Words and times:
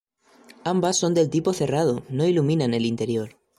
Ambas 0.63 0.97
son 0.97 1.13
del 1.13 1.29
tipo 1.29 1.53
cerrado, 1.53 2.01
no 2.09 2.25
iluminan 2.25 2.73
el 2.73 2.87
interior. 2.87 3.37